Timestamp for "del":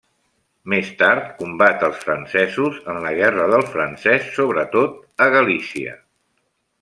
3.57-3.65